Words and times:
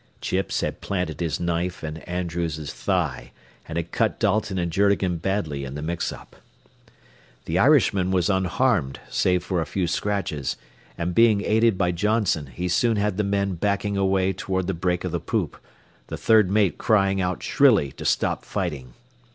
Chips 0.19 0.61
had 0.61 0.81
planted 0.81 1.19
his 1.19 1.39
knife 1.39 1.83
in 1.83 1.97
Andrews's 1.97 2.73
thigh, 2.73 3.31
and 3.67 3.77
had 3.77 3.91
cut 3.91 4.19
Dalton 4.19 4.57
and 4.57 4.71
Journegan 4.71 5.17
badly 5.17 5.63
in 5.63 5.75
the 5.75 5.83
mix 5.83 6.11
up. 6.11 6.37
The 7.45 7.59
Irishman 7.59 8.09
was 8.09 8.27
unharmed 8.27 8.99
save 9.11 9.43
for 9.43 9.61
a 9.61 9.67
few 9.67 9.85
scratches, 9.85 10.57
and 10.97 11.13
being 11.13 11.45
aided 11.45 11.77
by 11.77 11.91
Johnson, 11.91 12.47
he 12.47 12.67
soon 12.67 12.97
had 12.97 13.17
the 13.17 13.23
men 13.23 13.53
backing 13.53 13.95
away 13.95 14.33
toward 14.33 14.65
the 14.65 14.73
break 14.73 15.03
of 15.03 15.11
the 15.11 15.19
poop, 15.19 15.61
the 16.07 16.17
third 16.17 16.49
mate 16.49 16.79
crying 16.79 17.21
out 17.21 17.43
shrilly 17.43 17.91
to 17.91 18.03
stop 18.03 18.43
fighting. 18.43 18.95